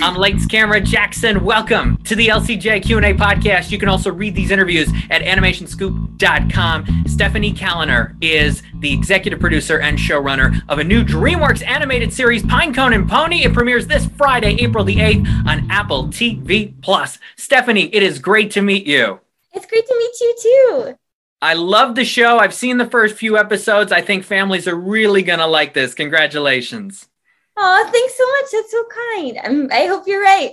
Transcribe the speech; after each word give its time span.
I'm 0.00 0.14
Lights 0.16 0.46
Camera 0.46 0.80
Jackson. 0.80 1.44
Welcome 1.44 1.96
to 2.04 2.16
the 2.16 2.28
LCJ 2.28 2.82
Q&A 2.84 3.14
podcast. 3.14 3.70
You 3.70 3.78
can 3.78 3.88
also 3.88 4.10
read 4.10 4.34
these 4.34 4.50
interviews 4.50 4.88
at 5.10 5.22
animationscoop.com. 5.22 7.04
Stephanie 7.06 7.52
Kaliner 7.52 8.16
is 8.20 8.62
the 8.80 8.92
executive 8.92 9.38
producer 9.38 9.80
and 9.80 9.98
showrunner 9.98 10.60
of 10.68 10.78
a 10.78 10.84
new 10.84 11.04
DreamWorks 11.04 11.66
animated 11.66 12.12
series, 12.12 12.42
Pinecone 12.42 12.94
and 12.94 13.08
Pony. 13.08 13.44
It 13.44 13.52
premieres 13.52 13.86
this 13.86 14.06
Friday, 14.16 14.56
April 14.60 14.84
the 14.84 14.96
8th 14.96 15.46
on 15.46 15.70
Apple 15.70 16.08
TV+. 16.08 16.74
Plus. 16.82 17.18
Stephanie, 17.36 17.94
it 17.94 18.02
is 18.02 18.18
great 18.18 18.50
to 18.52 18.62
meet 18.62 18.86
you. 18.86 19.20
It's 19.52 19.66
great 19.66 19.86
to 19.86 19.94
meet 19.98 20.20
you 20.20 20.36
too. 20.42 20.98
I 21.40 21.54
love 21.54 21.96
the 21.96 22.04
show. 22.04 22.38
I've 22.38 22.54
seen 22.54 22.78
the 22.78 22.88
first 22.88 23.16
few 23.16 23.36
episodes. 23.36 23.92
I 23.92 24.00
think 24.00 24.24
families 24.24 24.66
are 24.68 24.76
really 24.76 25.22
going 25.22 25.40
to 25.40 25.46
like 25.46 25.74
this. 25.74 25.92
Congratulations. 25.92 27.08
Oh, 27.56 27.88
thanks 27.92 28.16
so 28.16 28.26
much. 28.26 28.46
That's 28.52 28.70
so 28.70 28.84
kind. 28.84 29.38
I'm, 29.44 29.72
I 29.72 29.86
hope 29.86 30.06
you're 30.06 30.22
right. 30.22 30.52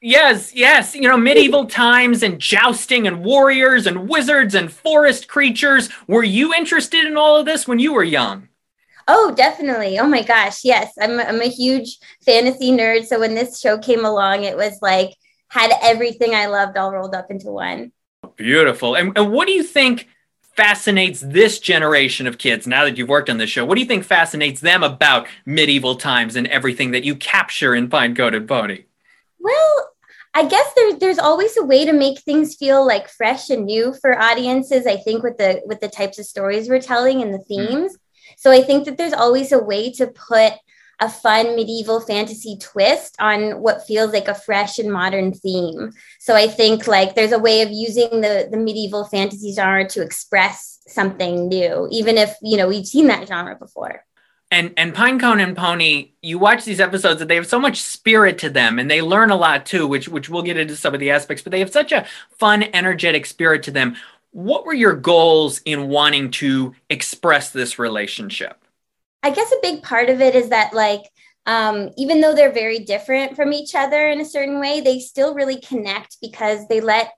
Yes, 0.00 0.54
yes. 0.54 0.94
You 0.94 1.02
know, 1.02 1.16
medieval 1.16 1.66
times 1.66 2.22
and 2.22 2.38
jousting 2.38 3.06
and 3.06 3.24
warriors 3.24 3.86
and 3.86 4.08
wizards 4.08 4.54
and 4.54 4.72
forest 4.72 5.28
creatures. 5.28 5.88
Were 6.06 6.24
you 6.24 6.54
interested 6.54 7.04
in 7.04 7.16
all 7.16 7.36
of 7.36 7.46
this 7.46 7.66
when 7.66 7.78
you 7.78 7.92
were 7.92 8.04
young? 8.04 8.48
Oh, 9.08 9.32
definitely. 9.36 9.98
Oh 9.98 10.06
my 10.06 10.22
gosh. 10.22 10.64
Yes. 10.64 10.92
I'm, 11.00 11.18
I'm 11.20 11.40
a 11.40 11.48
huge 11.48 11.98
fantasy 12.24 12.72
nerd. 12.72 13.06
So 13.06 13.20
when 13.20 13.34
this 13.34 13.60
show 13.60 13.78
came 13.78 14.04
along, 14.04 14.44
it 14.44 14.56
was 14.56 14.78
like, 14.82 15.14
had 15.48 15.72
everything 15.82 16.34
I 16.34 16.46
loved 16.46 16.76
all 16.76 16.92
rolled 16.92 17.14
up 17.14 17.30
into 17.30 17.50
one. 17.50 17.92
Beautiful. 18.36 18.96
And, 18.96 19.16
and 19.16 19.32
what 19.32 19.46
do 19.46 19.52
you 19.52 19.62
think 19.62 20.08
fascinates 20.56 21.20
this 21.20 21.58
generation 21.58 22.26
of 22.26 22.38
kids 22.38 22.66
now 22.66 22.84
that 22.84 22.96
you've 22.96 23.08
worked 23.08 23.30
on 23.30 23.38
this 23.38 23.50
show? 23.50 23.64
What 23.64 23.74
do 23.74 23.80
you 23.80 23.86
think 23.86 24.04
fascinates 24.04 24.60
them 24.60 24.82
about 24.82 25.28
medieval 25.44 25.96
times 25.96 26.36
and 26.36 26.46
everything 26.46 26.92
that 26.92 27.04
you 27.04 27.14
capture 27.14 27.74
in 27.74 27.88
Pinecone 27.88 28.34
and 28.34 28.48
Pony? 28.48 28.84
Well, 29.38 29.90
I 30.34 30.46
guess 30.46 30.70
there's 30.74 30.96
there's 30.96 31.18
always 31.18 31.56
a 31.56 31.64
way 31.64 31.84
to 31.84 31.92
make 31.92 32.20
things 32.20 32.56
feel 32.56 32.86
like 32.86 33.08
fresh 33.08 33.48
and 33.48 33.64
new 33.64 33.94
for 33.94 34.18
audiences. 34.20 34.86
I 34.86 34.96
think 34.96 35.22
with 35.22 35.38
the 35.38 35.62
with 35.64 35.80
the 35.80 35.88
types 35.88 36.18
of 36.18 36.26
stories 36.26 36.68
we're 36.68 36.80
telling 36.80 37.22
and 37.22 37.32
the 37.32 37.38
mm. 37.38 37.46
themes. 37.46 37.92
Mm. 37.94 37.98
So 38.36 38.50
I 38.50 38.62
think 38.62 38.84
that 38.84 38.98
there's 38.98 39.12
always 39.12 39.52
a 39.52 39.58
way 39.58 39.90
to 39.92 40.08
put 40.08 40.52
a 41.00 41.08
fun 41.08 41.56
medieval 41.56 42.00
fantasy 42.00 42.56
twist 42.58 43.16
on 43.20 43.60
what 43.60 43.86
feels 43.86 44.12
like 44.12 44.28
a 44.28 44.34
fresh 44.34 44.78
and 44.78 44.90
modern 44.90 45.32
theme. 45.32 45.92
So 46.18 46.34
I 46.34 46.48
think 46.48 46.86
like 46.86 47.14
there's 47.14 47.32
a 47.32 47.38
way 47.38 47.62
of 47.62 47.70
using 47.70 48.20
the 48.22 48.48
the 48.50 48.56
medieval 48.56 49.04
fantasy 49.04 49.52
genre 49.52 49.86
to 49.88 50.02
express 50.02 50.80
something 50.86 51.48
new, 51.48 51.88
even 51.90 52.16
if 52.16 52.34
you 52.42 52.56
know 52.56 52.68
we've 52.68 52.86
seen 52.86 53.08
that 53.08 53.28
genre 53.28 53.56
before. 53.56 54.04
And 54.50 54.72
and 54.76 54.94
Pinecone 54.94 55.42
and 55.42 55.56
Pony, 55.56 56.12
you 56.22 56.38
watch 56.38 56.64
these 56.64 56.80
episodes 56.80 57.18
that 57.18 57.28
they 57.28 57.34
have 57.34 57.46
so 57.46 57.58
much 57.58 57.80
spirit 57.82 58.38
to 58.38 58.50
them, 58.50 58.78
and 58.78 58.90
they 58.90 59.02
learn 59.02 59.30
a 59.30 59.36
lot 59.36 59.66
too, 59.66 59.86
which 59.86 60.08
which 60.08 60.28
we'll 60.28 60.42
get 60.42 60.56
into 60.56 60.76
some 60.76 60.94
of 60.94 61.00
the 61.00 61.10
aspects. 61.10 61.42
But 61.42 61.50
they 61.50 61.58
have 61.58 61.72
such 61.72 61.92
a 61.92 62.06
fun, 62.38 62.64
energetic 62.72 63.26
spirit 63.26 63.64
to 63.64 63.70
them. 63.70 63.96
What 64.30 64.64
were 64.64 64.74
your 64.74 64.94
goals 64.94 65.60
in 65.64 65.88
wanting 65.88 66.30
to 66.32 66.74
express 66.88 67.50
this 67.50 67.78
relationship? 67.78 68.62
I 69.26 69.30
guess 69.30 69.50
a 69.50 69.58
big 69.60 69.82
part 69.82 70.08
of 70.08 70.20
it 70.20 70.36
is 70.36 70.50
that 70.50 70.72
like 70.72 71.02
um, 71.46 71.90
even 71.96 72.20
though 72.20 72.32
they're 72.32 72.52
very 72.52 72.78
different 72.78 73.34
from 73.34 73.52
each 73.52 73.74
other 73.74 74.08
in 74.08 74.20
a 74.20 74.24
certain 74.24 74.60
way, 74.60 74.80
they 74.80 75.00
still 75.00 75.34
really 75.34 75.60
connect 75.60 76.18
because 76.20 76.68
they 76.68 76.80
let 76.80 77.12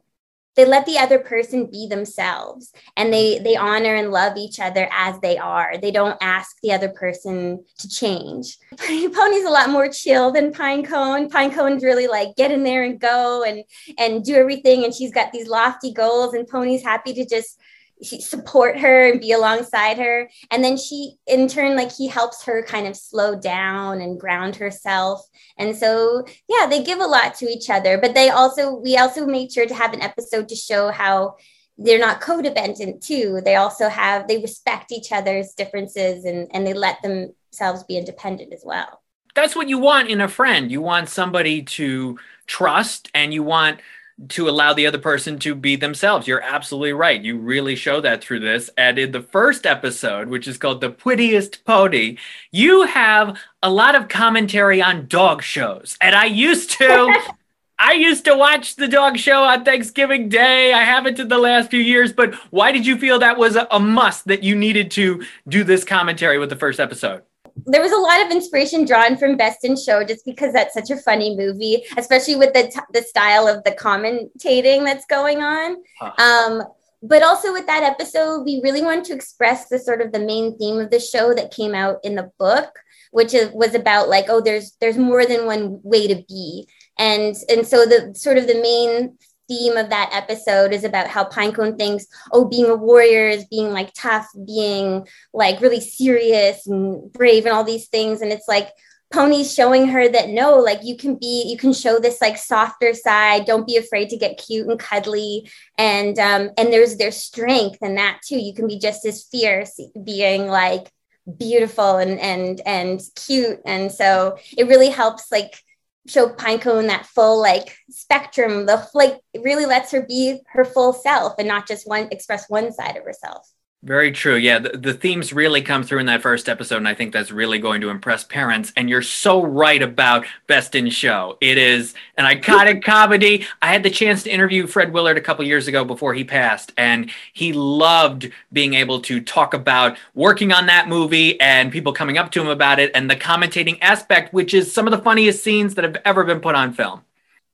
they 0.56 0.64
let 0.64 0.86
the 0.86 0.98
other 0.98 1.18
person 1.18 1.70
be 1.70 1.86
themselves 1.86 2.72
and 2.96 3.12
they 3.12 3.40
they 3.40 3.56
honor 3.56 3.94
and 3.94 4.10
love 4.10 4.38
each 4.38 4.58
other 4.58 4.88
as 4.90 5.20
they 5.20 5.36
are. 5.36 5.76
They 5.76 5.90
don't 5.90 6.16
ask 6.22 6.56
the 6.62 6.72
other 6.72 6.88
person 6.88 7.62
to 7.78 7.88
change. 7.90 8.56
Pony's 8.78 9.44
a 9.44 9.50
lot 9.50 9.68
more 9.68 9.90
chill 9.90 10.30
than 10.30 10.50
pinecone 10.50 11.30
pinecone's 11.30 11.84
really 11.84 12.06
like 12.06 12.36
get 12.36 12.50
in 12.50 12.64
there 12.64 12.84
and 12.84 12.98
go 12.98 13.44
and 13.44 13.64
and 13.98 14.24
do 14.24 14.34
everything 14.34 14.84
and 14.84 14.94
she's 14.94 15.12
got 15.12 15.30
these 15.30 15.46
lofty 15.46 15.92
goals 15.92 16.32
and 16.32 16.48
pony's 16.48 16.82
happy 16.82 17.12
to 17.12 17.26
just 17.26 17.60
support 18.02 18.78
her 18.78 19.10
and 19.10 19.20
be 19.20 19.32
alongside 19.32 19.98
her. 19.98 20.28
And 20.50 20.62
then 20.62 20.76
she 20.76 21.14
in 21.26 21.48
turn 21.48 21.76
like 21.76 21.92
he 21.92 22.08
helps 22.08 22.44
her 22.44 22.62
kind 22.62 22.86
of 22.86 22.96
slow 22.96 23.38
down 23.38 24.00
and 24.00 24.20
ground 24.20 24.56
herself. 24.56 25.22
And 25.56 25.76
so 25.76 26.24
yeah 26.48 26.66
they 26.66 26.82
give 26.82 27.00
a 27.00 27.06
lot 27.06 27.34
to 27.36 27.46
each 27.46 27.70
other. 27.70 27.98
But 27.98 28.14
they 28.14 28.30
also 28.30 28.76
we 28.76 28.96
also 28.96 29.26
made 29.26 29.52
sure 29.52 29.66
to 29.66 29.74
have 29.74 29.92
an 29.92 30.02
episode 30.02 30.48
to 30.48 30.56
show 30.56 30.90
how 30.90 31.36
they're 31.76 31.98
not 31.98 32.20
codependent 32.20 33.04
too. 33.04 33.40
They 33.44 33.56
also 33.56 33.88
have 33.88 34.28
they 34.28 34.38
respect 34.38 34.92
each 34.92 35.12
other's 35.12 35.54
differences 35.54 36.24
and 36.24 36.48
and 36.52 36.66
they 36.66 36.74
let 36.74 37.02
themselves 37.02 37.84
be 37.84 37.96
independent 37.96 38.52
as 38.52 38.62
well. 38.64 39.02
That's 39.34 39.54
what 39.54 39.68
you 39.68 39.78
want 39.78 40.08
in 40.08 40.20
a 40.20 40.28
friend. 40.28 40.70
You 40.70 40.80
want 40.80 41.08
somebody 41.08 41.62
to 41.62 42.18
trust 42.46 43.10
and 43.14 43.32
you 43.32 43.42
want 43.42 43.80
to 44.28 44.48
allow 44.48 44.72
the 44.72 44.86
other 44.86 44.98
person 44.98 45.38
to 45.38 45.54
be 45.54 45.76
themselves. 45.76 46.26
You're 46.26 46.42
absolutely 46.42 46.92
right. 46.92 47.22
You 47.22 47.38
really 47.38 47.76
show 47.76 48.00
that 48.00 48.22
through 48.22 48.40
this. 48.40 48.68
And 48.76 48.98
in 48.98 49.12
the 49.12 49.22
first 49.22 49.64
episode, 49.64 50.28
which 50.28 50.48
is 50.48 50.58
called 50.58 50.80
The 50.80 50.90
Prettiest 50.90 51.64
Pony, 51.64 52.16
you 52.50 52.82
have 52.82 53.38
a 53.62 53.70
lot 53.70 53.94
of 53.94 54.08
commentary 54.08 54.82
on 54.82 55.06
dog 55.06 55.42
shows. 55.42 55.96
And 56.00 56.14
I 56.14 56.24
used 56.24 56.70
to. 56.72 57.14
I 57.80 57.92
used 57.92 58.24
to 58.24 58.34
watch 58.34 58.74
the 58.74 58.88
dog 58.88 59.18
show 59.18 59.44
on 59.44 59.64
Thanksgiving 59.64 60.28
Day. 60.28 60.72
I 60.72 60.82
haven't 60.82 61.20
in 61.20 61.28
the 61.28 61.38
last 61.38 61.70
few 61.70 61.78
years, 61.78 62.12
but 62.12 62.34
why 62.50 62.72
did 62.72 62.84
you 62.84 62.98
feel 62.98 63.20
that 63.20 63.38
was 63.38 63.56
a 63.56 63.78
must 63.78 64.24
that 64.24 64.42
you 64.42 64.56
needed 64.56 64.90
to 64.92 65.24
do 65.46 65.62
this 65.62 65.84
commentary 65.84 66.38
with 66.38 66.50
the 66.50 66.56
first 66.56 66.80
episode? 66.80 67.22
There 67.66 67.82
was 67.82 67.92
a 67.92 67.96
lot 67.96 68.24
of 68.24 68.30
inspiration 68.30 68.84
drawn 68.84 69.16
from 69.16 69.36
Best 69.36 69.64
in 69.64 69.76
Show 69.76 70.04
just 70.04 70.24
because 70.24 70.52
that's 70.52 70.74
such 70.74 70.90
a 70.90 70.96
funny 70.96 71.36
movie, 71.36 71.84
especially 71.96 72.36
with 72.36 72.52
the 72.52 72.68
t- 72.68 72.80
the 72.92 73.02
style 73.02 73.46
of 73.46 73.64
the 73.64 73.72
commentating 73.72 74.84
that's 74.84 75.06
going 75.06 75.42
on. 75.42 75.76
Huh. 76.00 76.12
Um, 76.18 76.62
but 77.02 77.22
also 77.22 77.52
with 77.52 77.66
that 77.66 77.84
episode, 77.84 78.42
we 78.42 78.60
really 78.62 78.82
wanted 78.82 79.04
to 79.04 79.14
express 79.14 79.68
the 79.68 79.78
sort 79.78 80.00
of 80.00 80.12
the 80.12 80.18
main 80.18 80.58
theme 80.58 80.78
of 80.78 80.90
the 80.90 80.98
show 80.98 81.32
that 81.32 81.52
came 81.52 81.74
out 81.74 81.98
in 82.02 82.16
the 82.16 82.30
book, 82.38 82.70
which 83.12 83.34
is, 83.34 83.50
was 83.52 83.74
about 83.74 84.08
like, 84.08 84.26
oh, 84.28 84.40
there's 84.40 84.76
there's 84.80 84.98
more 84.98 85.24
than 85.24 85.46
one 85.46 85.80
way 85.82 86.08
to 86.08 86.24
be, 86.28 86.66
and 86.98 87.36
and 87.48 87.66
so 87.66 87.84
the 87.84 88.12
sort 88.16 88.38
of 88.38 88.46
the 88.46 88.60
main 88.60 89.16
theme 89.48 89.76
of 89.76 89.90
that 89.90 90.10
episode 90.12 90.72
is 90.72 90.84
about 90.84 91.08
how 91.08 91.24
Pinecone 91.24 91.78
thinks, 91.78 92.06
oh, 92.32 92.44
being 92.44 92.66
a 92.66 92.74
warrior 92.74 93.28
is 93.28 93.46
being 93.46 93.72
like 93.72 93.92
tough, 93.94 94.28
being 94.46 95.06
like 95.32 95.60
really 95.60 95.80
serious 95.80 96.66
and 96.66 97.12
brave 97.12 97.46
and 97.46 97.54
all 97.54 97.64
these 97.64 97.88
things. 97.88 98.20
And 98.20 98.32
it's 98.32 98.46
like 98.46 98.70
Pony's 99.12 99.52
showing 99.52 99.88
her 99.88 100.06
that 100.08 100.28
no, 100.28 100.58
like 100.58 100.80
you 100.82 100.96
can 100.96 101.16
be, 101.16 101.44
you 101.48 101.56
can 101.56 101.72
show 101.72 101.98
this 101.98 102.20
like 102.20 102.36
softer 102.36 102.92
side. 102.92 103.46
Don't 103.46 103.66
be 103.66 103.76
afraid 103.76 104.10
to 104.10 104.18
get 104.18 104.38
cute 104.38 104.68
and 104.68 104.78
cuddly. 104.78 105.50
And 105.78 106.18
um, 106.18 106.50
and 106.58 106.72
there's 106.72 106.96
there's 106.96 107.16
strength 107.16 107.78
in 107.80 107.94
that 107.94 108.20
too. 108.24 108.38
You 108.38 108.52
can 108.52 108.68
be 108.68 108.78
just 108.78 109.06
as 109.06 109.24
fierce, 109.24 109.80
being 110.04 110.46
like 110.46 110.92
beautiful 111.38 111.96
and 111.96 112.18
and 112.20 112.60
and 112.66 113.00
cute. 113.14 113.60
And 113.64 113.90
so 113.90 114.36
it 114.56 114.68
really 114.68 114.90
helps 114.90 115.32
like 115.32 115.62
show 116.08 116.28
Pinecone 116.28 116.88
that 116.88 117.06
full 117.06 117.40
like 117.40 117.76
spectrum. 117.90 118.66
The 118.66 118.88
like 118.94 119.20
really 119.40 119.66
lets 119.66 119.92
her 119.92 120.02
be 120.02 120.40
her 120.48 120.64
full 120.64 120.92
self 120.92 121.34
and 121.38 121.48
not 121.48 121.66
just 121.66 121.86
one 121.86 122.08
express 122.10 122.48
one 122.48 122.72
side 122.72 122.96
of 122.96 123.04
herself. 123.04 123.48
Very 123.84 124.10
true. 124.10 124.34
Yeah, 124.34 124.58
the, 124.58 124.70
the, 124.70 124.92
themes 124.92 125.32
really 125.32 125.62
come 125.62 125.84
through 125.84 126.00
in 126.00 126.06
that 126.06 126.20
first 126.20 126.48
episode, 126.48 126.78
and 126.78 126.88
I 126.88 126.94
think 126.94 127.12
that's 127.12 127.30
really 127.30 127.60
going 127.60 127.80
to 127.82 127.90
impress 127.90 128.24
parents. 128.24 128.72
And 128.76 128.90
you're 128.90 129.02
so 129.02 129.40
right 129.40 129.80
about 129.80 130.26
Best 130.48 130.74
in 130.74 130.90
Show. 130.90 131.38
It 131.40 131.58
is 131.58 131.94
an 132.16 132.24
iconic 132.24 132.82
comedy. 132.84 133.46
I 133.62 133.68
had 133.68 133.84
the 133.84 133.90
chance 133.90 134.24
to 134.24 134.30
interview 134.30 134.66
Fred 134.66 134.92
Willard 134.92 135.16
a 135.16 135.20
couple 135.20 135.44
years 135.44 135.68
ago 135.68 135.84
before 135.84 136.12
he 136.12 136.24
passed, 136.24 136.72
and 136.76 137.08
he 137.32 137.52
loved 137.52 138.28
being 138.52 138.74
able 138.74 139.00
to 139.02 139.20
talk 139.20 139.54
about 139.54 139.96
working 140.12 140.50
on 140.50 140.66
that 140.66 140.88
movie 140.88 141.40
and 141.40 141.70
people 141.70 141.92
coming 141.92 142.18
up 142.18 142.32
to 142.32 142.40
him 142.40 142.48
about 142.48 142.80
it 142.80 142.90
and 142.96 143.08
the 143.08 143.14
commentating 143.14 143.78
aspect, 143.80 144.34
which 144.34 144.54
is 144.54 144.72
some 144.72 144.88
of 144.88 144.90
the 144.90 144.98
funniest 144.98 145.44
scenes 145.44 145.76
that 145.76 145.84
have 145.84 145.98
ever 146.04 146.24
been 146.24 146.40
put 146.40 146.56
on 146.56 146.72
film. 146.72 147.02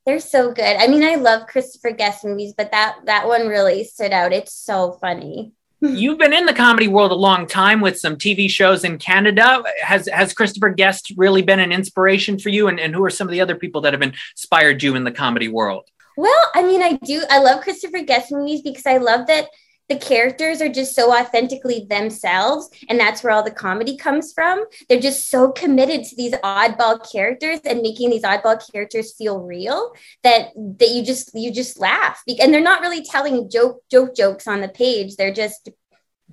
They're 0.06 0.20
so 0.20 0.52
good. 0.52 0.76
I 0.78 0.86
mean, 0.86 1.04
I 1.04 1.16
love 1.16 1.46
Christopher 1.48 1.90
Guest 1.90 2.24
movies, 2.24 2.54
but 2.56 2.70
that 2.70 2.96
that 3.04 3.26
one 3.26 3.46
really 3.46 3.84
stood 3.84 4.12
out. 4.12 4.32
It's 4.32 4.54
so 4.54 4.92
funny. 4.92 5.52
You've 5.84 6.18
been 6.18 6.32
in 6.32 6.46
the 6.46 6.54
comedy 6.54 6.88
world 6.88 7.12
a 7.12 7.16
long 7.16 7.46
time 7.46 7.80
with 7.80 7.98
some 7.98 8.16
TV 8.16 8.48
shows 8.48 8.84
in 8.84 8.98
Canada. 8.98 9.62
Has 9.82 10.08
has 10.08 10.32
Christopher 10.32 10.70
Guest 10.70 11.12
really 11.16 11.42
been 11.42 11.60
an 11.60 11.72
inspiration 11.72 12.38
for 12.38 12.48
you? 12.48 12.68
And, 12.68 12.80
and 12.80 12.94
who 12.94 13.04
are 13.04 13.10
some 13.10 13.28
of 13.28 13.32
the 13.32 13.40
other 13.40 13.54
people 13.54 13.82
that 13.82 13.92
have 13.92 14.02
inspired 14.02 14.82
you 14.82 14.96
in 14.96 15.04
the 15.04 15.12
comedy 15.12 15.48
world? 15.48 15.90
Well, 16.16 16.42
I 16.54 16.62
mean, 16.62 16.82
I 16.82 16.92
do. 17.04 17.22
I 17.28 17.38
love 17.38 17.62
Christopher 17.62 18.02
Guest 18.02 18.32
movies 18.32 18.62
because 18.62 18.86
I 18.86 18.96
love 18.96 19.26
that 19.26 19.48
the 19.88 19.98
characters 19.98 20.62
are 20.62 20.68
just 20.68 20.94
so 20.94 21.14
authentically 21.14 21.86
themselves 21.88 22.70
and 22.88 22.98
that's 22.98 23.22
where 23.22 23.32
all 23.32 23.42
the 23.42 23.50
comedy 23.50 23.96
comes 23.96 24.32
from. 24.32 24.64
They're 24.88 25.00
just 25.00 25.30
so 25.30 25.52
committed 25.52 26.04
to 26.04 26.16
these 26.16 26.32
oddball 26.32 27.10
characters 27.10 27.60
and 27.64 27.82
making 27.82 28.10
these 28.10 28.22
oddball 28.22 28.62
characters 28.72 29.14
feel 29.14 29.40
real 29.40 29.92
that 30.22 30.48
that 30.78 30.88
you 30.90 31.04
just 31.04 31.30
you 31.34 31.52
just 31.52 31.78
laugh. 31.78 32.22
And 32.40 32.52
they're 32.52 32.60
not 32.60 32.80
really 32.80 33.04
telling 33.04 33.50
joke 33.50 33.82
joke 33.90 34.16
jokes 34.16 34.46
on 34.46 34.60
the 34.60 34.68
page. 34.68 35.16
They're 35.16 35.34
just 35.34 35.68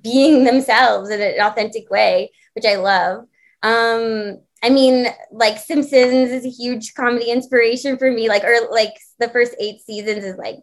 being 0.00 0.44
themselves 0.44 1.10
in 1.10 1.20
an 1.20 1.40
authentic 1.40 1.88
way 1.90 2.30
which 2.54 2.64
i 2.64 2.76
love. 2.76 3.26
Um 3.62 4.38
I 4.64 4.70
mean, 4.70 5.06
like 5.32 5.58
Simpsons 5.58 6.30
is 6.30 6.44
a 6.44 6.48
huge 6.48 6.94
comedy 6.94 7.30
inspiration 7.30 7.98
for 7.98 8.10
me. 8.10 8.28
Like, 8.28 8.44
or 8.44 8.70
like 8.70 8.94
the 9.18 9.28
first 9.28 9.56
eight 9.58 9.80
seasons 9.80 10.24
is 10.24 10.36
like, 10.36 10.58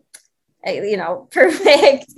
you 0.65 0.97
know, 0.97 1.27
perfect. 1.31 2.11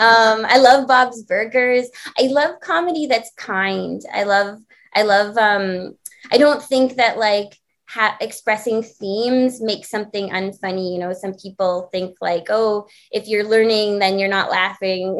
um, 0.00 0.44
I 0.46 0.58
love 0.58 0.86
Bob's 0.86 1.22
Burgers. 1.22 1.88
I 2.18 2.28
love 2.28 2.60
comedy 2.60 3.06
that's 3.06 3.32
kind. 3.36 4.02
I 4.12 4.24
love, 4.24 4.60
I 4.94 5.02
love. 5.02 5.36
Um, 5.36 5.96
I 6.30 6.38
don't 6.38 6.62
think 6.62 6.96
that 6.96 7.18
like 7.18 7.58
ha- 7.88 8.16
expressing 8.20 8.82
themes 8.82 9.60
makes 9.60 9.88
something 9.90 10.28
unfunny. 10.30 10.92
You 10.92 10.98
know, 10.98 11.12
some 11.12 11.34
people 11.34 11.88
think 11.90 12.16
like, 12.20 12.46
oh, 12.50 12.86
if 13.10 13.26
you're 13.26 13.44
learning, 13.44 13.98
then 13.98 14.18
you're 14.18 14.28
not 14.28 14.50
laughing. 14.50 15.16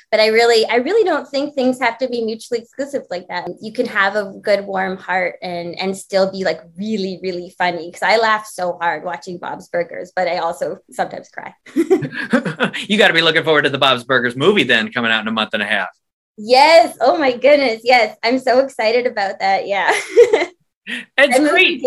but 0.10 0.20
I 0.20 0.28
really, 0.28 0.66
I 0.66 0.76
really 0.76 1.04
don't 1.04 1.28
think 1.28 1.54
things 1.54 1.78
have 1.80 1.98
to 1.98 2.08
be 2.08 2.24
mutually 2.24 2.60
exclusive 2.60 3.02
like 3.10 3.28
that. 3.28 3.48
You 3.60 3.72
can 3.72 3.86
have 3.86 4.16
a 4.16 4.32
good, 4.42 4.66
warm 4.66 4.96
heart 4.96 5.36
and 5.42 5.78
and 5.78 5.96
still 5.96 6.32
be 6.32 6.42
like 6.42 6.60
really, 6.76 7.20
really 7.22 7.54
funny. 7.58 7.88
Because 7.88 8.02
I 8.02 8.16
laugh 8.16 8.46
so 8.46 8.78
hard 8.80 9.04
watching 9.04 9.38
Bob's 9.38 9.68
Burgers, 9.68 10.12
but 10.16 10.28
I 10.28 10.38
also 10.38 10.78
sometimes 10.90 11.28
cry. 11.28 11.54
you 11.74 12.98
got 12.98 13.08
to 13.08 13.14
be 13.14 13.22
looking 13.22 13.44
forward 13.44 13.62
to 13.62 13.70
the 13.70 13.78
Bob's 13.78 14.04
Burgers 14.04 14.36
movie 14.36 14.64
then, 14.64 14.90
coming 14.90 15.10
out 15.10 15.20
in 15.20 15.28
a 15.28 15.32
month 15.32 15.50
and 15.52 15.62
a 15.62 15.66
half. 15.66 15.88
Yes. 16.38 16.96
Oh 17.00 17.16
my 17.18 17.32
goodness. 17.36 17.82
Yes. 17.84 18.16
I'm 18.22 18.38
so 18.38 18.60
excited 18.60 19.06
about 19.06 19.38
that. 19.40 19.66
Yeah. 19.66 19.92
It's 20.86 21.38
great. 21.50 21.82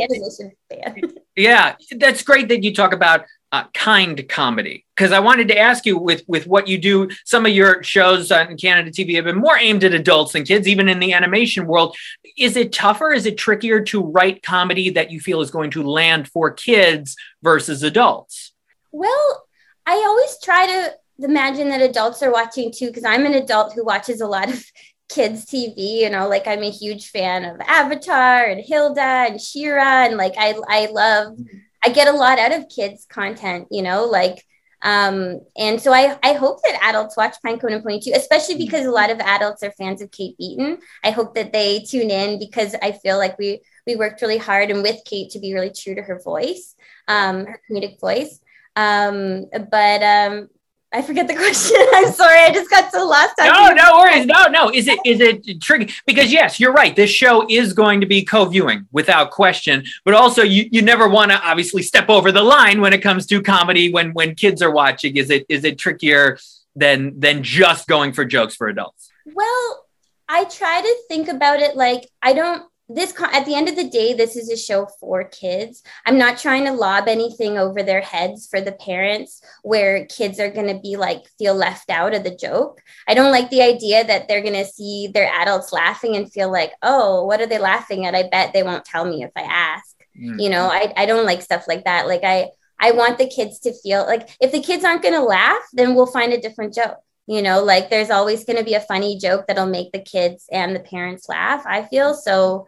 yeah, 1.36 1.76
that's 1.98 2.24
great 2.24 2.50
that 2.50 2.64
you 2.64 2.74
talk 2.74 2.94
about 2.94 3.26
uh, 3.52 3.64
kind 3.74 4.28
comedy 4.30 4.86
because 4.96 5.12
I 5.12 5.20
wanted 5.20 5.48
to 5.48 5.58
ask 5.58 5.86
you 5.86 5.98
with 5.98 6.24
with 6.28 6.46
what 6.46 6.68
you 6.68 6.78
do. 6.78 7.10
Some 7.26 7.46
of 7.46 7.52
your 7.52 7.82
shows 7.82 8.32
on 8.32 8.58
Canada 8.58 8.92
TV 8.92 9.16
have 9.16 9.26
been 9.26 9.38
more 9.38 9.58
aimed 9.58 9.84
at 9.84 9.94
adults 9.94 10.34
than 10.34 10.44
kids, 10.44 10.68
even 10.68 10.90
in 10.90 11.00
the 11.00 11.14
animation 11.14 11.66
world. 11.66 11.96
Is 12.38 12.58
it 12.58 12.74
tougher? 12.74 13.12
Is 13.12 13.26
it 13.26 13.38
trickier 13.38 13.82
to 13.86 14.04
write 14.04 14.44
comedy 14.44 14.90
that 14.92 15.12
you 15.12 15.20
feel 15.20 15.42
is 15.42 15.52
going 15.52 15.72
to 15.72 15.84
land 15.84 16.28
for 16.28 16.52
kids 16.52 17.16
versus 17.42 17.84
adults? 17.84 18.54
Well, 18.92 19.46
I 19.86 19.94
always 19.94 20.38
try 20.44 20.68
to 20.68 20.94
imagine 21.20 21.70
that 21.70 21.82
adults 21.82 22.22
are 22.22 22.32
watching 22.32 22.72
too 22.72 22.88
because 22.88 23.04
I'm 23.04 23.26
an 23.26 23.34
adult 23.34 23.74
who 23.74 23.84
watches 23.84 24.22
a 24.22 24.28
lot 24.28 24.50
of 24.50 24.64
kids 25.10 25.46
TV, 25.46 26.02
you 26.02 26.10
know, 26.10 26.28
like 26.28 26.48
I'm 26.48 26.64
a 26.64 26.70
huge 26.72 27.10
fan 27.10 27.44
of 27.46 27.60
Avatar 27.62 28.46
and 28.46 28.64
Hilda 28.64 29.02
and 29.02 29.42
She-Ra 29.42 30.06
and 30.06 30.18
like 30.18 30.34
I 30.38 30.56
I 30.68 30.88
love 30.92 31.38
I 31.84 31.90
get 31.90 32.08
a 32.08 32.12
lot 32.18 32.40
out 32.40 32.54
of 32.54 32.70
kids 32.70 33.06
content, 33.10 33.68
you 33.72 33.82
know, 33.82 34.06
like 34.06 34.44
um 34.82 35.42
and 35.58 35.82
so 35.82 35.92
I 35.92 36.18
I 36.24 36.34
hope 36.34 36.62
that 36.64 36.80
adults 36.84 37.18
watch 37.18 37.36
Pinecone 37.46 37.74
and 37.74 37.84
Pony 37.84 38.00
too, 38.00 38.14
especially 38.16 38.56
because 38.56 38.86
a 38.86 38.92
lot 38.92 39.10
of 39.10 39.20
adults 39.20 39.64
are 39.64 39.72
fans 39.72 40.02
of 40.02 40.12
Kate 40.12 40.38
Beaton. 40.38 40.78
I 41.04 41.12
hope 41.12 41.36
that 41.36 41.52
they 41.52 41.80
tune 41.80 42.12
in 42.12 42.40
because 42.40 42.76
I 42.82 42.94
feel 42.94 43.18
like 43.18 43.38
we 43.38 43.62
we 43.86 43.96
worked 43.96 44.22
really 44.22 44.38
hard 44.38 44.72
and 44.72 44.84
with 44.84 45.02
Kate 45.06 45.32
to 45.32 45.40
be 45.40 45.54
really 45.54 45.72
true 45.72 45.96
to 45.96 46.02
her 46.02 46.22
voice, 46.24 46.76
um 47.08 47.46
her 47.46 47.62
comedic 47.70 48.00
voice. 48.00 48.40
Um 48.76 49.46
but 49.72 50.04
um 50.04 50.50
I 50.92 51.02
forget 51.02 51.28
the 51.28 51.36
question. 51.46 51.78
I'm 51.94 52.12
sorry. 52.12 52.40
I 52.40 52.52
just 52.52 52.70
got 52.70 52.92
so 52.92 53.08
lost. 53.08 53.34
No, 53.38 53.72
no 53.72 54.00
worries. 54.00 54.26
No, 54.26 54.46
no. 54.46 54.72
Is 54.72 54.88
it 54.88 55.00
is 55.06 55.20
it 55.20 55.62
tricky? 55.62 55.94
Because 56.06 56.32
yes, 56.32 56.60
you're 56.60 56.74
right. 56.74 56.96
This 56.96 57.12
show 57.12 57.46
is 57.50 57.74
going 57.74 58.02
to 58.02 58.08
be 58.08 58.24
co-viewing 58.24 58.88
without 58.92 59.32
question. 59.32 59.84
But 60.06 60.14
also, 60.14 60.42
you 60.42 60.68
you 60.72 60.82
never 60.82 61.08
want 61.08 61.32
to 61.32 61.40
obviously 61.42 61.84
step 61.84 62.10
over 62.10 62.32
the 62.32 62.44
line 62.44 62.82
when 62.82 62.94
it 62.94 63.02
comes 63.02 63.26
to 63.28 63.42
comedy 63.42 63.92
when 63.92 64.14
when 64.14 64.36
kids 64.36 64.62
are 64.62 64.72
watching. 64.72 65.18
Is 65.18 65.30
it 65.30 65.46
is 65.50 65.64
it 65.64 65.78
trickier 65.78 66.40
than 66.76 67.20
than 67.20 67.44
just 67.44 67.88
going 67.88 68.14
for 68.14 68.26
jokes 68.26 68.56
for 68.56 68.68
adults? 68.68 69.12
Well, 69.26 69.86
I 70.28 70.46
try 70.46 70.82
to 70.82 70.96
think 71.08 71.28
about 71.28 71.60
it 71.60 71.76
like 71.76 72.10
I 72.22 72.34
don't 72.34 72.69
this 72.90 73.14
at 73.22 73.46
the 73.46 73.54
end 73.54 73.70
of 73.70 73.76
the 73.76 73.88
day 73.88 74.14
this 74.14 74.36
is 74.36 74.50
a 74.50 74.58
show 74.58 74.88
for 75.00 75.24
kids. 75.24 75.84
I'm 76.06 76.18
not 76.18 76.40
trying 76.40 76.66
to 76.66 76.74
lob 76.74 77.08
anything 77.08 77.58
over 77.58 77.84
their 77.84 78.02
heads 78.02 78.48
for 78.48 78.62
the 78.62 78.72
parents 78.72 79.42
where 79.62 80.08
kids 80.08 80.40
are 80.40 80.50
going 80.50 80.76
to 80.76 80.82
be 80.82 80.98
like 80.98 81.28
feel 81.38 81.54
left 81.54 81.92
out 81.92 82.16
of 82.16 82.24
the 82.24 82.36
joke. 82.36 82.82
I 83.08 83.14
don't 83.14 83.32
like 83.32 83.52
the 83.52 83.62
idea 83.62 84.04
that 84.04 84.28
they're 84.28 84.42
going 84.42 84.56
to 84.56 84.66
see 84.66 85.08
their 85.14 85.32
adults 85.32 85.72
laughing 85.72 86.16
and 86.16 86.32
feel 86.32 86.52
like 86.52 86.72
oh 86.82 87.26
what 87.26 87.40
are 87.42 87.46
they 87.46 87.60
laughing 87.60 88.08
at? 88.08 88.16
I 88.16 88.28
bet 88.28 88.54
they 88.54 88.64
won't 88.64 88.86
tell 88.86 89.06
me 89.06 89.24
if 89.24 89.32
i 89.38 89.42
ask. 89.42 89.96
Mm-hmm. 90.18 90.40
you 90.40 90.50
know 90.50 90.66
I, 90.66 90.92
I 90.98 91.06
don't 91.06 91.26
like 91.26 91.44
stuff 91.44 91.66
like 91.68 91.86
that. 91.86 92.08
Like 92.08 92.24
i 92.24 92.50
i 92.80 92.92
want 92.92 93.20
the 93.20 93.30
kids 93.30 93.60
to 93.60 93.74
feel 93.74 94.04
like 94.06 94.30
if 94.42 94.52
the 94.52 94.62
kids 94.62 94.84
aren't 94.84 95.04
going 95.04 95.14
to 95.14 95.22
laugh 95.22 95.62
then 95.74 95.94
we'll 95.94 96.08
find 96.08 96.34
a 96.34 96.42
different 96.42 96.74
joke. 96.74 96.98
You 97.28 97.44
know 97.44 97.64
like 97.64 97.92
there's 97.92 98.10
always 98.10 98.46
going 98.46 98.58
to 98.58 98.66
be 98.66 98.74
a 98.74 98.82
funny 98.82 99.20
joke 99.20 99.46
that'll 99.46 99.68
make 99.68 99.92
the 99.92 100.02
kids 100.02 100.48
and 100.52 100.76
the 100.76 100.80
parents 100.80 101.30
laugh 101.30 101.64
i 101.68 101.84
feel. 101.84 102.16
So 102.16 102.66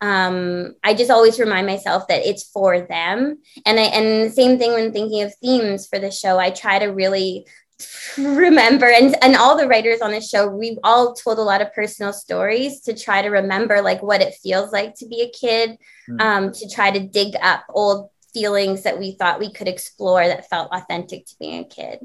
um, 0.00 0.74
I 0.84 0.94
just 0.94 1.10
always 1.10 1.40
remind 1.40 1.66
myself 1.66 2.06
that 2.08 2.26
it's 2.26 2.44
for 2.44 2.80
them. 2.80 3.38
And 3.66 3.80
I 3.80 3.84
and 3.84 4.28
the 4.28 4.34
same 4.34 4.58
thing 4.58 4.72
when 4.72 4.92
thinking 4.92 5.22
of 5.22 5.34
themes 5.36 5.86
for 5.86 5.98
the 5.98 6.10
show, 6.10 6.38
I 6.38 6.50
try 6.50 6.78
to 6.78 6.86
really 6.86 7.46
remember 8.18 8.86
and 8.86 9.16
and 9.22 9.36
all 9.36 9.56
the 9.56 9.68
writers 9.68 10.00
on 10.00 10.10
the 10.10 10.20
show 10.20 10.48
we've 10.48 10.80
all 10.82 11.14
told 11.14 11.38
a 11.38 11.42
lot 11.42 11.62
of 11.62 11.72
personal 11.72 12.12
stories 12.12 12.80
to 12.80 12.92
try 12.92 13.22
to 13.22 13.28
remember 13.28 13.80
like 13.80 14.02
what 14.02 14.20
it 14.20 14.34
feels 14.42 14.72
like 14.72 14.94
to 14.96 15.06
be 15.06 15.20
a 15.20 15.30
kid 15.30 15.78
mm. 16.10 16.20
um, 16.20 16.50
to 16.52 16.68
try 16.68 16.90
to 16.90 16.98
dig 16.98 17.36
up 17.40 17.64
old 17.68 18.10
feelings 18.34 18.82
that 18.82 18.98
we 18.98 19.12
thought 19.12 19.38
we 19.38 19.52
could 19.52 19.68
explore 19.68 20.26
that 20.26 20.50
felt 20.50 20.72
authentic 20.72 21.24
to 21.24 21.36
being 21.38 21.60
a 21.60 21.68
kid 21.68 22.00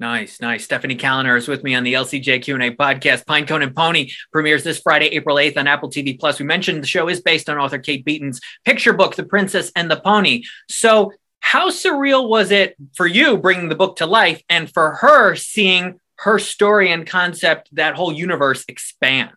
Nice, 0.00 0.40
nice. 0.40 0.62
Stephanie 0.62 0.96
Kaliner 0.96 1.36
is 1.36 1.48
with 1.48 1.64
me 1.64 1.74
on 1.74 1.82
the 1.82 1.94
LCJ 1.94 2.42
Q&A 2.42 2.70
podcast. 2.70 3.24
Pinecone 3.24 3.64
and 3.64 3.74
Pony 3.74 4.10
premieres 4.32 4.62
this 4.62 4.78
Friday, 4.78 5.06
April 5.06 5.36
8th 5.36 5.56
on 5.56 5.66
Apple 5.66 5.90
TV 5.90 6.18
Plus. 6.18 6.38
We 6.38 6.46
mentioned 6.46 6.84
the 6.84 6.86
show 6.86 7.08
is 7.08 7.20
based 7.20 7.50
on 7.50 7.58
author 7.58 7.78
Kate 7.78 8.04
Beaton's 8.04 8.40
picture 8.64 8.92
book, 8.92 9.16
The 9.16 9.24
Princess 9.24 9.72
and 9.74 9.90
the 9.90 9.98
Pony. 9.98 10.44
So 10.68 11.12
how 11.40 11.70
surreal 11.70 12.28
was 12.28 12.52
it 12.52 12.76
for 12.94 13.08
you 13.08 13.38
bringing 13.38 13.68
the 13.68 13.74
book 13.74 13.96
to 13.96 14.06
life 14.06 14.40
and 14.48 14.72
for 14.72 14.92
her 14.96 15.34
seeing 15.34 15.98
her 16.18 16.38
story 16.38 16.92
and 16.92 17.04
concept, 17.04 17.68
that 17.72 17.96
whole 17.96 18.12
universe 18.12 18.64
expand? 18.68 19.32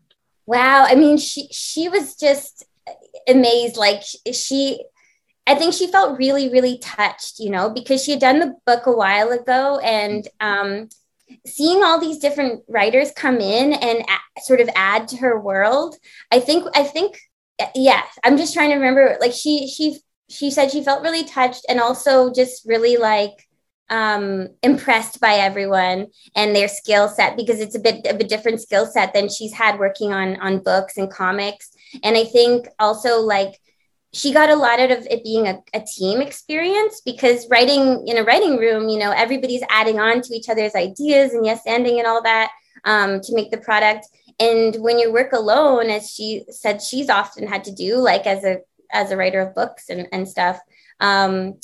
Wow. 0.46 0.86
I 0.88 0.94
mean, 0.94 1.18
she, 1.18 1.48
she 1.52 1.90
was 1.90 2.16
just 2.16 2.66
amazed. 3.28 3.78
Like 3.78 4.04
she, 4.32 4.84
I 5.48 5.56
think 5.56 5.74
she 5.74 5.88
felt 5.88 6.18
really, 6.20 6.50
really 6.50 6.78
touched, 6.78 7.40
you 7.40 7.50
know, 7.50 7.70
because 7.70 8.04
she 8.04 8.12
had 8.12 8.20
done 8.20 8.40
the 8.40 8.56
book 8.66 8.86
a 8.86 8.92
while 8.92 9.32
ago 9.32 9.80
and 9.80 10.28
um, 10.40 10.90
seeing 11.46 11.84
all 11.84 12.00
these 12.00 12.20
different 12.20 12.64
writers 12.68 13.12
come 13.12 13.40
in 13.40 13.74
and 13.74 14.00
a- 14.00 14.42
sort 14.42 14.62
of 14.62 14.70
add 14.76 15.08
to 15.10 15.18
her 15.18 15.40
world. 15.40 15.96
I 16.32 16.40
think, 16.40 16.66
I 16.76 16.84
think, 16.84 17.20
yeah, 17.76 18.04
I'm 18.24 18.38
just 18.38 18.54
trying 18.54 18.70
to 18.70 18.76
remember. 18.76 19.18
Like 19.20 19.34
she, 19.34 19.68
she, 19.68 20.00
she 20.30 20.52
said 20.52 20.72
she 20.72 20.84
felt 20.84 21.04
really 21.04 21.24
touched 21.24 21.66
and 21.68 21.80
also 21.80 22.32
just 22.32 22.66
really 22.66 22.98
like 22.98 23.48
um, 23.90 24.48
impressed 24.64 25.20
by 25.20 25.34
everyone 25.34 26.08
and 26.34 26.56
their 26.56 26.70
skill 26.70 27.10
set 27.10 27.36
because 27.36 27.60
it's 27.60 27.76
a 27.76 27.80
bit 27.80 28.08
of 28.08 28.20
a 28.20 28.24
different 28.24 28.62
skill 28.62 28.86
set 28.86 29.14
than 29.14 29.28
she's 29.28 29.54
had 29.54 29.78
working 29.80 30.14
on 30.14 30.38
on 30.38 30.64
books 30.64 30.98
and 30.98 31.12
comics. 31.12 31.72
And 32.02 32.16
I 32.16 32.24
think 32.24 32.68
also 32.80 33.20
like 33.20 33.60
she 34.14 34.34
got 34.34 34.50
a 34.50 34.56
lot 34.56 34.80
out 34.80 34.92
of 34.92 35.08
it 35.10 35.24
being 35.24 35.48
a, 35.48 35.60
a, 35.74 35.82
team 35.82 36.22
experience 36.22 37.02
because 37.06 37.48
writing 37.50 38.06
in 38.08 38.18
a 38.18 38.24
writing 38.24 38.58
room, 38.58 38.90
you 38.90 39.00
know, 39.00 39.12
everybody's 39.12 39.64
adding 39.70 40.00
on 40.00 40.22
to 40.22 40.34
each 40.34 40.50
other's 40.50 40.76
ideas 40.76 41.34
and 41.34 41.46
yes, 41.46 41.62
ending 41.66 41.98
and 41.98 42.08
all 42.08 42.22
that 42.22 42.52
um, 42.84 43.22
to 43.22 43.34
make 43.34 43.52
the 43.52 43.58
product. 43.58 44.08
And 44.40 44.76
when 44.78 45.00
you 45.00 45.14
work 45.14 45.32
alone, 45.32 45.90
as 45.90 46.10
she 46.10 46.44
said, 46.50 46.82
she's 46.82 47.10
often 47.10 47.48
had 47.48 47.64
to 47.66 47.72
do, 47.72 47.98
like 47.98 48.26
as 48.26 48.44
a 48.44 48.60
as 48.94 49.12
a 49.12 49.18
writer 49.18 49.40
of 49.40 49.56
books 49.56 49.90
and, 49.90 50.08
and 50.12 50.28
stuff, 50.28 50.60
um, 51.00 51.60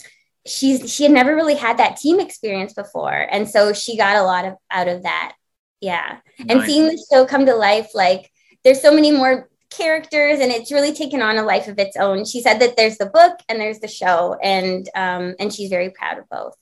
she's 0.45 0.91
she 0.93 1.03
had 1.03 1.11
never 1.11 1.35
really 1.35 1.55
had 1.55 1.77
that 1.77 1.97
team 1.97 2.19
experience 2.19 2.73
before, 2.73 3.27
and 3.29 3.49
so 3.49 3.73
she 3.73 3.97
got 3.97 4.15
a 4.15 4.23
lot 4.23 4.45
of 4.45 4.55
out 4.71 4.87
of 4.87 5.03
that. 5.03 5.33
Yeah, 5.81 6.19
nice. 6.39 6.47
and 6.49 6.63
seeing 6.63 6.87
the 6.87 7.05
show 7.11 7.25
come 7.25 7.45
to 7.45 7.55
life, 7.55 7.89
like 7.93 8.31
there's 8.63 8.81
so 8.81 8.93
many 8.93 9.11
more 9.11 9.49
characters 9.69 10.39
and 10.39 10.51
it's 10.51 10.71
really 10.71 10.93
taken 10.93 11.21
on 11.21 11.37
a 11.37 11.43
life 11.43 11.67
of 11.67 11.77
its 11.77 11.97
own 11.97 12.23
she 12.23 12.41
said 12.41 12.59
that 12.59 12.77
there's 12.77 12.97
the 12.97 13.05
book 13.05 13.39
and 13.49 13.59
there's 13.59 13.79
the 13.79 13.87
show 13.87 14.37
and 14.41 14.89
um, 14.95 15.35
and 15.39 15.53
she's 15.53 15.69
very 15.69 15.89
proud 15.89 16.17
of 16.17 16.27
both 16.29 16.55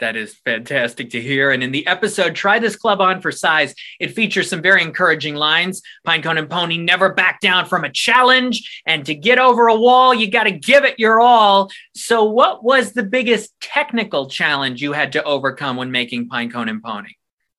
that 0.00 0.16
is 0.16 0.36
fantastic 0.44 1.10
to 1.10 1.20
hear. 1.20 1.50
And 1.50 1.62
in 1.62 1.72
the 1.72 1.86
episode, 1.86 2.34
Try 2.34 2.58
This 2.58 2.76
Club 2.76 3.00
On 3.00 3.20
for 3.20 3.32
Size, 3.32 3.74
it 3.98 4.14
features 4.14 4.48
some 4.48 4.62
very 4.62 4.82
encouraging 4.82 5.34
lines. 5.34 5.82
Pinecone 6.06 6.38
and 6.38 6.48
Pony 6.48 6.78
never 6.78 7.12
back 7.12 7.40
down 7.40 7.66
from 7.66 7.84
a 7.84 7.90
challenge. 7.90 8.82
And 8.86 9.04
to 9.06 9.14
get 9.14 9.38
over 9.38 9.66
a 9.66 9.76
wall, 9.76 10.14
you 10.14 10.30
got 10.30 10.44
to 10.44 10.52
give 10.52 10.84
it 10.84 10.98
your 10.98 11.20
all. 11.20 11.70
So, 11.94 12.24
what 12.24 12.62
was 12.62 12.92
the 12.92 13.02
biggest 13.02 13.58
technical 13.60 14.28
challenge 14.28 14.80
you 14.80 14.92
had 14.92 15.12
to 15.12 15.24
overcome 15.24 15.76
when 15.76 15.90
making 15.90 16.28
Pinecone 16.28 16.70
and 16.70 16.82
Pony? 16.82 17.14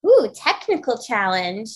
Ooh, 0.06 0.30
technical 0.34 0.98
challenge. 0.98 1.70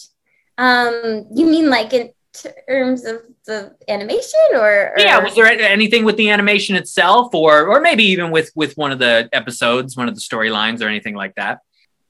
Um, 0.56 1.26
you 1.34 1.46
mean 1.46 1.68
like 1.68 1.92
in 1.92 2.10
terms 2.34 3.04
of 3.04 3.22
the 3.46 3.74
animation 3.88 4.40
or, 4.54 4.90
or, 4.90 4.94
yeah 4.98 5.18
was 5.18 5.34
there 5.34 5.46
anything 5.46 6.04
with 6.04 6.16
the 6.16 6.30
animation 6.30 6.76
itself 6.76 7.34
or 7.34 7.66
or 7.66 7.80
maybe 7.80 8.04
even 8.04 8.30
with 8.30 8.50
with 8.54 8.76
one 8.76 8.92
of 8.92 8.98
the 8.98 9.28
episodes 9.32 9.96
one 9.96 10.08
of 10.08 10.14
the 10.14 10.20
storylines 10.20 10.82
or 10.82 10.88
anything 10.88 11.14
like 11.14 11.34
that 11.36 11.60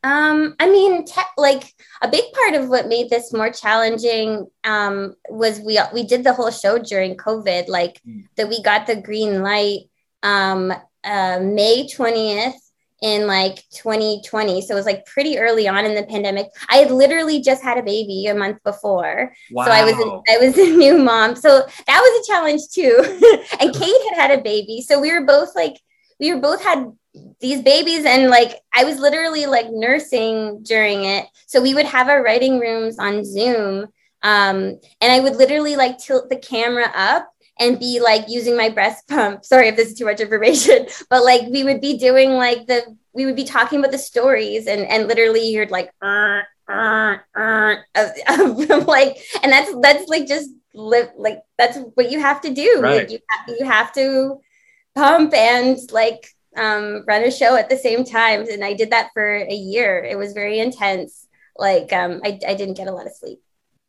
Um, 0.05 0.55
I 0.61 0.69
mean, 0.69 1.07
te- 1.07 1.35
like 1.39 1.73
a 2.03 2.09
big 2.09 2.25
part 2.35 2.55
of 2.55 2.69
what 2.69 2.89
made 2.89 3.09
this 3.09 3.33
more 3.33 3.51
challenging 3.51 4.47
um, 4.63 5.17
was 5.31 5.61
we 5.61 5.81
we 5.95 6.05
did 6.05 6.25
the 6.25 6.35
whole 6.35 6.51
show 6.51 6.77
during 6.77 7.17
COVID. 7.17 7.69
Like 7.69 8.03
mm. 8.07 8.29
that, 8.37 8.51
we 8.51 8.63
got 8.63 8.87
the 8.87 9.01
green 9.01 9.43
light 9.43 9.89
um, 10.23 10.73
uh, 11.05 11.41
May 11.41 11.89
twentieth 11.89 12.61
in 13.03 13.27
like 13.27 13.57
2020. 13.71 14.63
So 14.63 14.75
it 14.75 14.77
was 14.77 14.87
like 14.87 15.05
pretty 15.07 15.39
early 15.39 15.69
on 15.69 15.85
in 15.85 15.95
the 15.95 16.05
pandemic. 16.05 16.47
I 16.69 16.77
had 16.77 16.91
literally 16.91 17.41
just 17.41 17.63
had 17.63 17.79
a 17.79 17.83
baby 17.83 18.27
a 18.27 18.35
month 18.35 18.63
before. 18.65 19.35
Wow. 19.51 19.65
So 19.67 19.71
I 19.71 19.85
was 19.85 19.95
a, 19.95 20.33
I 20.33 20.47
was 20.47 20.59
a 20.59 20.77
new 20.77 20.99
mom. 20.99 21.37
So 21.37 21.67
that 21.87 22.01
was 22.01 22.25
a 22.25 22.33
challenge 22.33 22.63
too. 22.73 22.97
and 23.61 23.75
Kate 23.75 24.01
had 24.11 24.31
had 24.31 24.39
a 24.39 24.43
baby. 24.43 24.81
So 24.81 25.01
we 25.01 25.13
were 25.13 25.25
both 25.25 25.55
like 25.55 25.75
we 26.21 26.33
were 26.33 26.41
both 26.41 26.63
had 26.63 26.93
these 27.41 27.63
babies 27.63 28.05
and 28.05 28.31
like 28.31 28.61
I 28.75 28.85
was 28.85 28.99
literally 28.99 29.47
like 29.47 29.67
nursing 29.71 30.63
during 30.63 31.05
it. 31.05 31.27
So 31.47 31.61
we 31.61 31.75
would 31.75 31.87
have 31.87 32.09
our 32.09 32.23
writing 32.23 32.59
rooms 32.59 32.99
on 32.99 33.25
Zoom. 33.25 33.87
Um, 34.23 34.81
and 35.01 35.13
I 35.13 35.21
would 35.21 35.37
literally 35.37 35.77
like 35.77 35.99
tilt 35.99 36.31
the 36.31 36.37
camera 36.37 36.91
up 36.95 37.29
and 37.59 37.79
be 37.79 38.01
like 38.01 38.25
using 38.29 38.57
my 38.57 38.69
breast 38.69 39.07
pump. 39.09 39.45
Sorry 39.53 39.69
if 39.69 39.77
this 39.77 39.89
is 39.91 39.99
too 39.99 40.05
much 40.05 40.21
information, 40.21 40.87
but 41.11 41.25
like 41.25 41.43
we 41.51 41.65
would 41.65 41.81
be 41.81 41.99
doing 41.99 42.33
like 42.33 42.67
the 42.67 42.97
we 43.13 43.27
would 43.27 43.37
be 43.37 43.45
talking 43.45 43.79
about 43.79 43.93
the 43.93 43.99
stories 43.99 44.67
and 44.67 44.83
and 44.83 45.07
literally 45.07 45.49
you're 45.49 45.69
like 45.69 45.91
uh, 46.03 46.41
uh, 46.69 47.17
uh, 47.37 47.77
like 48.87 49.19
and 49.43 49.53
that's 49.53 49.73
that's 49.81 50.09
like 50.09 50.27
just 50.27 50.51
live 50.75 51.11
like 51.17 51.39
that's 51.59 51.79
what 51.95 52.11
you 52.11 52.21
have 52.21 52.41
to 52.43 52.53
do. 52.53 52.81
Right. 52.81 52.99
Like 52.99 53.11
you 53.11 53.19
have, 53.31 53.57
you 53.59 53.65
have 53.67 53.93
to 53.95 54.41
pump 54.95 55.35
and 55.35 55.79
like 55.93 56.29
um, 56.57 57.05
run 57.07 57.25
a 57.25 57.31
show 57.31 57.57
at 57.57 57.69
the 57.69 57.77
same 57.77 58.05
time. 58.05 58.47
And 58.49 58.65
I 58.65 58.75
did 58.75 58.91
that 58.91 59.11
for 59.13 59.37
a 59.37 59.55
year. 59.55 60.03
It 60.03 60.19
was 60.19 60.33
very 60.33 60.59
intense. 60.59 61.27
Like 61.57 61.93
um, 61.93 62.21
I, 62.25 62.39
I 62.47 62.55
didn't 62.55 62.77
get 62.77 62.89
a 62.89 62.93
lot 62.93 63.07
of 63.07 63.13
sleep. 63.13 63.41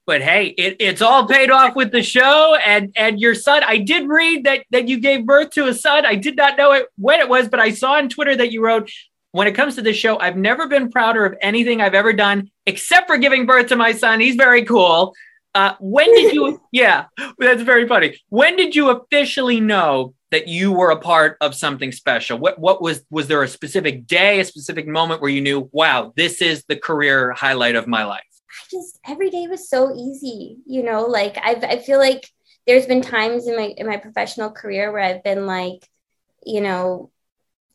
But 0.05 0.21
hey, 0.21 0.47
it, 0.49 0.77
it's 0.79 1.01
all 1.01 1.27
paid 1.27 1.49
off 1.49 1.75
with 1.75 1.91
the 1.91 2.03
show 2.03 2.55
and 2.65 2.93
and 2.95 3.19
your 3.19 3.33
son. 3.33 3.63
I 3.65 3.77
did 3.77 4.07
read 4.07 4.43
that 4.45 4.65
that 4.71 4.87
you 4.87 4.99
gave 4.99 5.25
birth 5.25 5.51
to 5.51 5.67
a 5.67 5.73
son. 5.73 6.05
I 6.05 6.15
did 6.15 6.35
not 6.35 6.57
know 6.57 6.73
it 6.73 6.87
when 6.97 7.19
it 7.19 7.27
was, 7.27 7.47
but 7.47 7.59
I 7.59 7.71
saw 7.71 7.93
on 7.93 8.09
Twitter 8.09 8.35
that 8.35 8.51
you 8.51 8.63
wrote, 8.63 8.91
when 9.31 9.47
it 9.47 9.53
comes 9.53 9.75
to 9.75 9.81
this 9.81 9.97
show, 9.97 10.17
I've 10.19 10.37
never 10.37 10.67
been 10.67 10.89
prouder 10.89 11.25
of 11.25 11.35
anything 11.41 11.81
I've 11.81 11.93
ever 11.93 12.13
done, 12.13 12.49
except 12.65 13.07
for 13.07 13.17
giving 13.17 13.45
birth 13.45 13.67
to 13.67 13.75
my 13.75 13.91
son. 13.91 14.19
He's 14.19 14.35
very 14.35 14.63
cool. 14.63 15.13
Uh, 15.53 15.73
when 15.79 16.13
did 16.13 16.33
you? 16.33 16.61
yeah, 16.71 17.05
that's 17.37 17.61
very 17.61 17.87
funny. 17.87 18.17
When 18.29 18.55
did 18.55 18.75
you 18.75 18.91
officially 18.91 19.59
know 19.59 20.13
that 20.31 20.47
you 20.47 20.71
were 20.71 20.91
a 20.91 20.99
part 20.99 21.37
of 21.41 21.55
something 21.55 21.91
special? 21.91 22.37
What 22.37 22.59
what 22.59 22.81
was 22.81 23.03
was 23.09 23.27
there 23.27 23.41
a 23.41 23.47
specific 23.47 24.05
day, 24.05 24.39
a 24.39 24.45
specific 24.45 24.87
moment 24.87 25.21
where 25.21 25.31
you 25.31 25.41
knew, 25.41 25.69
wow, 25.71 26.13
this 26.15 26.41
is 26.41 26.63
the 26.69 26.77
career 26.77 27.31
highlight 27.31 27.75
of 27.75 27.87
my 27.87 28.05
life? 28.05 28.23
I 28.55 28.63
just 28.71 28.99
every 29.05 29.29
day 29.29 29.47
was 29.47 29.69
so 29.69 29.93
easy, 29.95 30.57
you 30.65 30.83
know. 30.83 31.03
Like 31.05 31.37
I 31.37 31.53
I 31.53 31.79
feel 31.79 31.99
like 31.99 32.29
there's 32.67 32.85
been 32.85 33.01
times 33.01 33.47
in 33.47 33.55
my 33.55 33.73
in 33.77 33.87
my 33.87 33.97
professional 33.97 34.51
career 34.51 34.91
where 34.91 35.01
I've 35.01 35.23
been 35.23 35.45
like, 35.45 35.87
you 36.45 36.61
know, 36.61 37.11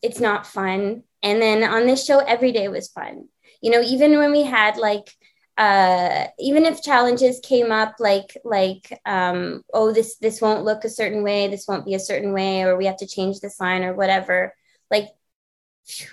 it's 0.01 0.19
not 0.19 0.47
fun, 0.47 1.03
and 1.23 1.41
then 1.41 1.63
on 1.63 1.87
this 1.87 2.05
show, 2.05 2.19
every 2.19 2.51
day 2.51 2.67
was 2.67 2.89
fun. 2.89 3.27
You 3.61 3.71
know, 3.71 3.81
even 3.81 4.17
when 4.17 4.31
we 4.31 4.43
had 4.43 4.77
like 4.77 5.07
uh, 5.57 6.27
even 6.39 6.65
if 6.65 6.81
challenges 6.81 7.39
came 7.43 7.71
up 7.71 7.95
like 7.99 8.37
like 8.43 8.99
um, 9.05 9.63
oh 9.73 9.93
this 9.93 10.17
this 10.17 10.41
won't 10.41 10.63
look 10.63 10.83
a 10.85 10.89
certain 10.89 11.23
way 11.23 11.47
this 11.47 11.67
won't 11.67 11.85
be 11.85 11.93
a 11.93 11.99
certain 11.99 12.33
way 12.33 12.63
or 12.63 12.77
we 12.77 12.85
have 12.85 12.97
to 12.97 13.07
change 13.07 13.39
this 13.39 13.59
line 13.59 13.83
or 13.83 13.93
whatever 13.93 14.55
like 14.89 15.09